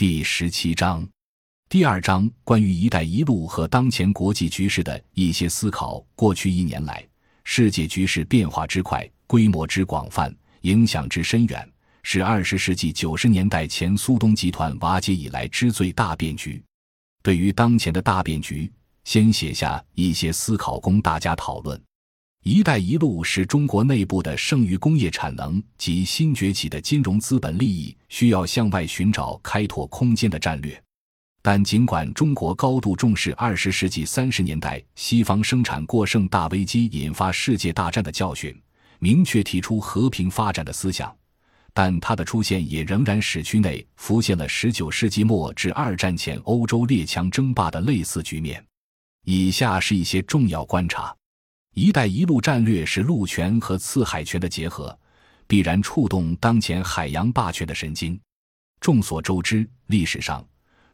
[0.00, 1.06] 第十七章，
[1.68, 6.02] 第二章关于“一带一路”和当前国际局势的一些思考。
[6.14, 7.06] 过去一年来，
[7.44, 11.70] 世界局势变化之快，规模之广泛，影响之深远，
[12.02, 16.64] 是二十世纪九十年代前苏东集团瓦解以来之最大变局。
[17.22, 18.72] 对于当前的大变局，
[19.04, 21.78] 先写下一些思考供大家讨论。
[22.42, 30.82] “一带一路”是中国内部的剩余工业产能及新崛起的金融资本利益需要向外寻找开拓空间的战略。
[31.42, 38.54] 但尽管中国高度重视二十世纪三十年代西方生产过剩大危机引发世界大战的教训，
[38.98, 41.14] 明确提出和平发展的思想，
[41.72, 48.62] 但它的出现也仍然使区内浮现了十九世纪末至二战前欧洲列强争霸的类似局面。
[49.24, 51.14] 以下是一些重要观察。
[51.74, 54.96] “一带一路”战略是陆权和次海权的结合，
[55.46, 58.20] 必然触动当前海洋霸权的神经。
[58.80, 60.44] 众所周知，历史上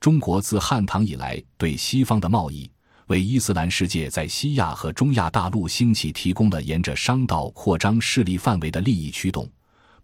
[0.00, 2.70] 中国自汉唐以来对西方的贸易，
[3.08, 9.50] 为伊斯兰世界在西亚和中亚大陆兴起提供了沿着商道扩张势力范围的利益驱动，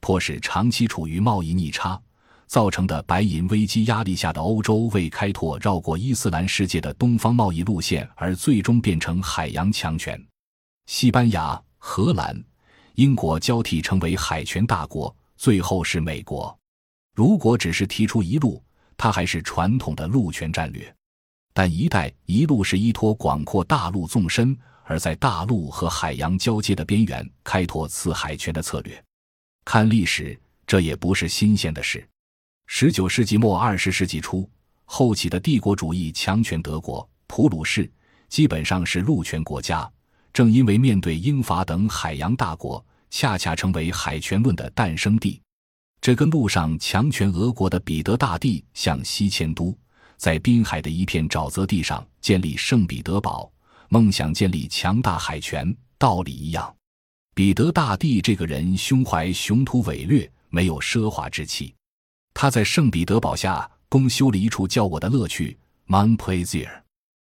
[0.00, 2.00] 迫使长期处于贸易逆差
[2.46, 10.22] 造成的白银危机压力下的欧洲为开拓绕过伊斯兰世界的东方贸易路线而最终变成海洋强权。
[10.88, 12.34] 西班牙、荷兰、
[12.94, 16.58] 英国交替成为海权大国，最后是美国。
[17.14, 18.64] 如果只是提出一路，
[18.96, 20.90] 它还是传统的陆权战略；
[21.52, 29.04] 但“一带一路”是依托广阔大陆纵深，而在大陆和海洋交接的边缘开拓次海权的策略。
[29.66, 32.08] 看历史，这也不是新鲜的事。
[32.66, 34.48] 十九世纪末二十世纪初
[34.86, 37.92] 后起的帝国主义强权德国、普鲁士，
[38.30, 39.86] 基本上是陆权国家。
[40.38, 45.42] 正因为面对英法等海洋大国，恰恰成为海权论的诞生地。
[46.00, 49.76] 这跟陆上强权俄国的彼得大帝向西迁都，
[50.16, 53.50] 在滨海的一片沼泽地上建立圣彼得堡，
[53.88, 55.76] 梦想建立强大海权。
[55.98, 56.72] 道理一样，
[57.34, 61.74] 彼得大帝这个人胸怀雄图伟略，没有奢华之气。
[62.32, 66.82] 他在圣彼得堡下攻修了一处叫我的乐趣 Man Pleasure，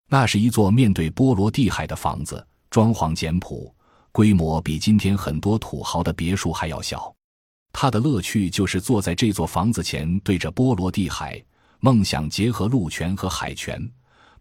[0.07, 2.47] 那是一座面对波罗的海的房子。
[2.73, 3.71] 装潢简朴，
[4.11, 7.13] 规模比今天很多土豪的别墅还要小。
[7.71, 11.39] 他的乐趣就是坐在这座房子前，对着波罗的海，
[11.81, 13.79] 梦想结合陆权和海权，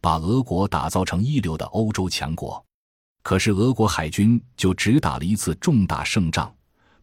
[0.00, 2.64] 把俄国打造成一流的欧洲强国。
[3.22, 6.50] 可是俄国海军就只打了一次重大胜仗，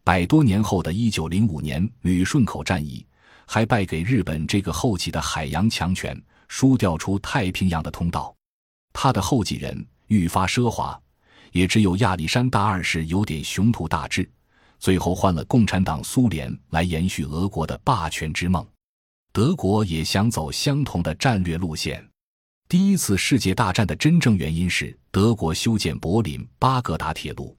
[0.02, 3.06] 百多年后的一九零五年旅顺口战役，
[3.46, 8.34] 还败给日本这个后起的海洋强权，输掉出太平洋的通道。
[8.92, 11.00] 他的后继人愈发奢华。
[11.52, 14.28] 也只有亚历山大二世有点雄图大志，
[14.78, 18.66] 最后换了共产党苏联来延续俄国的霸权之梦。
[19.32, 22.04] 德国也想走相同的战略路线。
[22.68, 27.56] 第一次世界大战的真正原因是德国修建柏林巴格达铁路。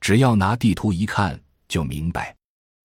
[0.00, 2.34] 只要拿地图一看就明白，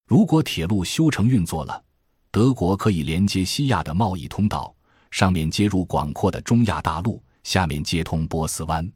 [0.07, 1.83] 如果铁路修成运作了，
[2.31, 4.73] 德国可以连接西亚的贸易通道，
[5.11, 8.89] 上面接入广阔的中亚大陆，下面接通波斯湾。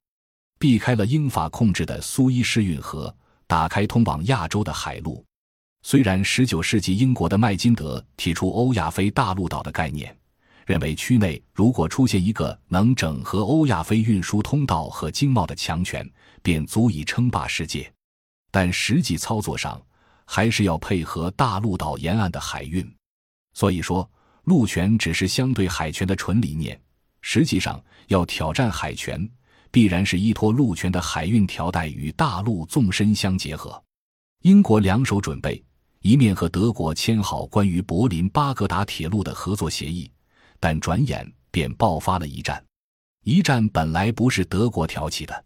[0.65, 3.15] 避开了英法控制的苏伊士运河，
[3.45, 5.23] 打开通往亚洲的海路。
[5.83, 10.17] 虽然19世纪英国的麦金德提出欧亚非大陆岛的概念，
[10.65, 16.03] 认为区内如果出现一个能整合欧亚非运输通道和经贸的强权，
[16.41, 17.93] 便足以称霸世界，
[18.49, 19.79] 但实际操作上
[20.25, 22.83] 还是要配合大陆岛沿岸的海运。
[23.53, 24.09] 所以说，
[24.45, 26.81] 陆权只是相对海权的纯理念，
[27.21, 29.29] 实际上要挑战海权。
[29.75, 33.83] 必然是依托陆权的海运条带与大陆纵深相结合。
[34.43, 35.61] 英国两手准备，
[35.99, 40.09] 一面和德国签好关于柏林巴格达铁路的合作协议，
[40.61, 42.63] 但转眼便爆发了一战。
[43.25, 45.43] 一战本来不是德国挑起的，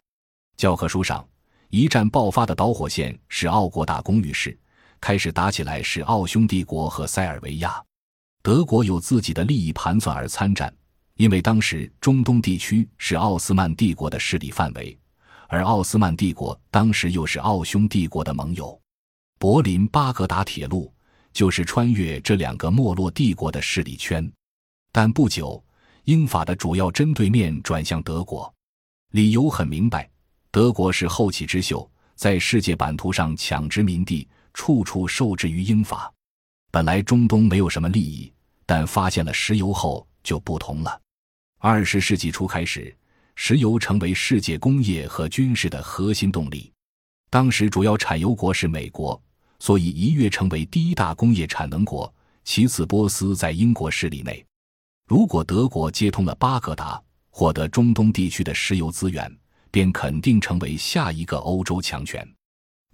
[0.56, 1.28] 教科书上
[1.70, 4.56] 一战爆发的导火线是奥国大公寓事，
[5.00, 7.82] 开始打起来是奥匈帝国和塞尔维亚，
[8.42, 10.72] 德国有自己的利益盘算而参战。
[11.20, 14.98] 因为当时中东地区是奥斯曼帝国的势力范围，
[15.48, 18.80] 而奥斯曼帝国当时又是奥匈帝国的盟友，
[19.38, 20.90] 柏林巴格达铁路
[21.30, 24.32] 就是穿越这两个没落帝国的势力圈。
[24.92, 25.62] 但不久，
[26.04, 28.50] 英法的主要针对面转向德国，
[29.10, 30.08] 理由很明白：
[30.50, 36.10] 德国是后起之秀，在世界版图上抢殖民地，处处受制于英法。
[36.70, 38.32] 本来中东没有什么利益，
[38.64, 40.98] 但发现了石油后就不同了。
[41.62, 42.96] 二十世纪初开始，
[43.34, 46.72] 石油成为世界工业和军事的核心动力。
[47.28, 49.22] 当时主要产油国是美国，
[49.58, 52.10] 所以一跃成为第一大工业产能国。
[52.44, 54.42] 其次，波斯在英国势力内。
[55.06, 56.98] 如果德国接通了巴格达，
[57.28, 59.30] 获得中东地区的石油资源，
[59.70, 62.26] 便肯定成为下一个欧洲强权。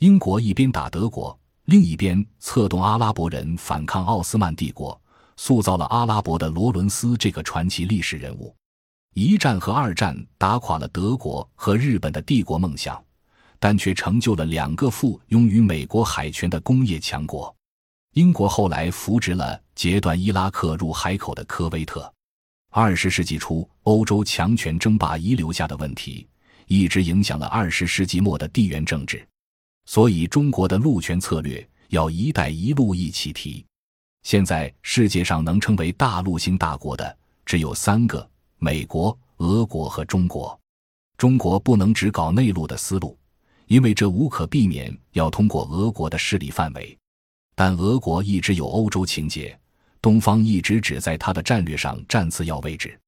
[0.01, 5.01] 英国一边打德国，另一边策动阿拉伯人反抗奥斯曼帝国，
[5.37, 8.55] 塑造了阿拉伯的罗伦斯这个传奇历史人物。
[9.15, 13.03] 一战和二战打垮了德国和日本的帝国梦想，
[13.59, 17.55] 但却成就了两个附庸于美国海权的工业强国。
[18.13, 22.13] 英国后来扶植了截断伊拉克入海口的科威特。
[22.71, 26.29] 二十世纪初，欧洲强权争霸遗留下的问题，
[26.67, 29.27] 一直影响了二十世纪末的地缘政治。
[29.87, 33.65] 所以，中国的陆权策略要“一带一路”一起提。
[34.27, 38.29] 现在世界上能称为大陆型大国的只有三个：
[38.59, 40.59] 美国、俄国和中国。
[41.17, 43.17] 中国不能只搞内陆的思路，
[43.69, 46.99] 因为这无可避免要通过俄国的势力范围。
[47.55, 49.57] 但俄国一直有欧洲情节。
[50.03, 52.99] 东方一直只在他的战略上占次要位置，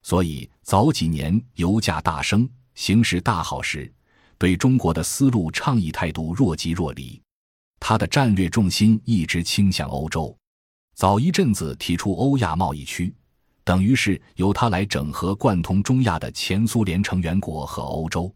[0.00, 3.92] 所以早几年油价大升、形势大好时，
[4.38, 7.20] 对中国的思路倡议态度若即若离。
[7.78, 10.34] 他的战略重心一直倾向欧洲，
[10.94, 13.14] 早一阵子提出欧亚贸易区，
[13.64, 18.32] 等于是由他来整合贯通中亚的前苏联成员国和欧洲。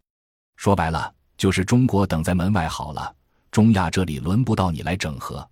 [0.55, 3.15] 说白了，就是中国等在门外好了，
[3.51, 5.47] 中亚这里轮不到你来整合。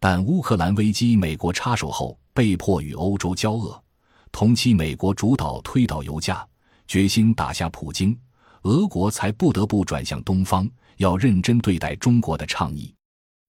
[0.00, 3.82] 但乌克兰危机，美国插手后，被迫与欧洲交恶。
[4.30, 6.46] 同期，美国主导推倒油价，
[6.86, 8.18] 决心打下普京，
[8.62, 10.68] 俄国才不得不转向东方，
[10.98, 12.94] 要认真对待中国的倡议。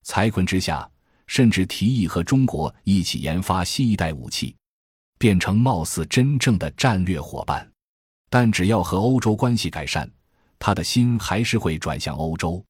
[0.04, 0.90] 财困之下，
[1.30, 4.56] 甚至提议和中国一起研发新一代武器，
[5.20, 7.66] 变成貌似真正的战略伙伴。
[8.30, 10.10] 但只要和欧洲关系改善，
[10.58, 12.62] 他的心还是会转向欧洲。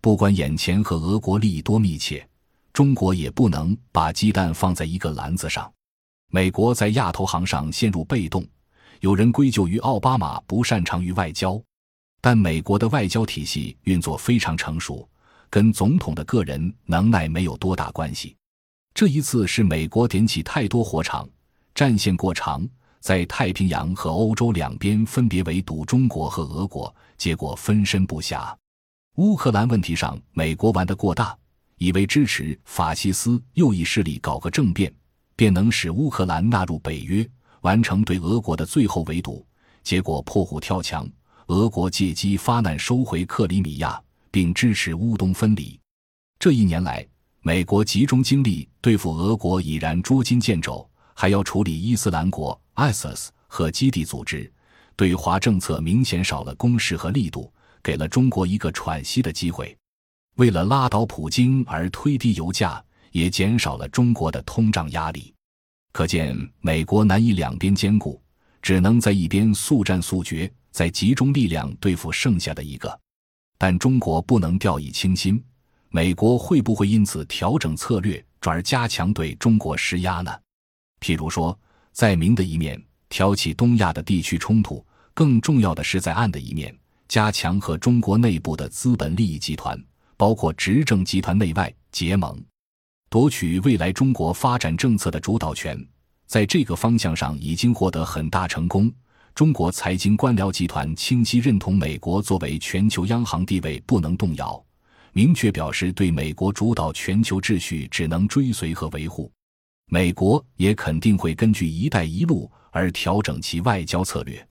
[0.00, 2.26] 不管眼前和俄国利益多密切。
[2.70, 5.68] 中国也不能把鸡蛋放在一个篮子上。
[6.30, 8.46] 美国在亚投行上陷入被动，
[9.00, 11.60] 有人归咎于奥巴马不擅长于外交，
[12.20, 15.08] 但美国的外交体系运作非常成熟，
[15.50, 18.36] 跟总统的个人能耐没有多大关系。
[18.94, 21.28] 这一次是美国点起太多火场，
[21.74, 22.66] 战线过长，
[23.00, 28.54] 在太平洋和欧洲两边分别围堵中国和俄国，结果分身不暇。
[29.16, 31.36] 乌克兰问题上，美国玩得过大。
[31.76, 34.92] 以为支持法西斯右翼势力搞个政变，
[35.36, 37.24] 便能使乌克兰纳入北约，
[37.60, 39.46] 完成对俄国的最后围堵。
[39.84, 41.08] 结果破虎跳墙，
[41.46, 44.00] 俄国借机发难，收回克里米亚，
[44.38, 45.76] 并支持乌东分离。
[46.38, 47.04] 这一年来，
[47.40, 54.48] 美国集中精力对付俄国已然捉襟见肘，还要处理伊斯兰国 （ISIS） 和基地组织，
[54.94, 57.52] 对华政策明显少了攻势和力度，
[57.82, 59.76] 给了中国一个喘息的机会。
[60.36, 62.80] 为了拉倒普京而推低油价，
[63.10, 65.34] 也减少了中国的通胀压力。
[65.90, 68.22] 可见，美国难以两边兼顾，
[68.62, 73.00] 只能在一边速战速决，再集中力量对付剩下的一个。
[73.58, 75.42] 但中国不能掉以轻心，
[75.90, 80.32] 美国会不会因此调整策略，转而加强对中国施压呢？
[81.00, 81.58] 譬如说，
[81.92, 86.74] 在明的一面挑起东亚的地区冲突，更重要的是在暗的一面
[87.08, 89.78] 加强和中国内部的资本利益集团。
[90.16, 92.36] 包括执政集团内外结盟，
[93.08, 95.80] 夺取未来中国发展政策的主导权，
[96.26, 98.92] 在这个方向上已经获得很大成功。
[99.38, 104.60] 中国财经官僚集团清晰认同美国作为全球央行地位不能动摇，
[105.12, 109.30] 明确表示对美国主导全球秩序只能追随和维护。
[109.92, 114.44] 美国也肯定会根据“一带一路”而调整其外交策略，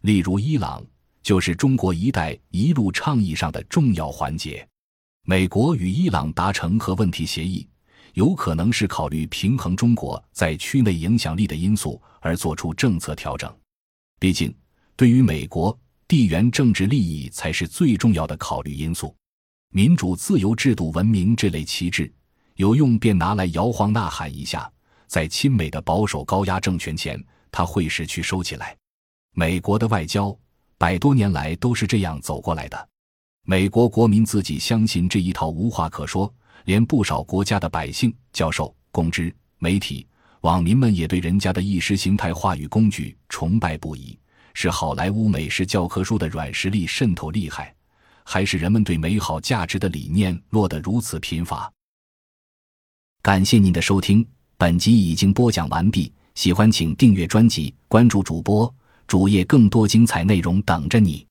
[0.00, 0.84] 例如伊朗
[1.22, 4.66] 就是中国“一带一路”倡议上的重要环节。
[5.24, 7.68] 美国与伊朗达成核问题协议，
[8.14, 13.48] 有可能是考虑平衡中国在区内影响力的因素而做出政策调整。
[14.20, 14.54] 毕竟，
[14.96, 15.78] 对于美国，
[16.08, 19.14] 地缘政治利益才是最重要的考虑因素。
[19.70, 22.12] 民主自由制度文明这类旗帜，
[22.56, 24.70] 有用便拿来摇晃呐喊一下，
[25.06, 28.76] 在亲美的保守高压政权前，他会识趣收起来。
[29.34, 30.36] 美国的外交
[30.78, 32.88] 百多年来都是这样走过来的。
[33.46, 36.32] 美国国民自己相信这一套无话可说，
[36.64, 40.06] 连不少国家的百姓、教授、公知、媒体、
[40.44, 44.18] 网民们也对人家的意识形态话语工具崇拜不已。
[44.52, 47.74] 是好莱坞美式教科书的软实力渗透厉害，
[48.24, 51.72] 还是人们对美好价值的理念落得如此贫乏？
[53.22, 54.24] 感谢您的收听，
[54.58, 56.12] 本集已经播讲完毕。
[56.34, 58.72] 喜欢请订阅专辑，关注主播
[59.06, 61.26] 主页，更多精彩内容等着你。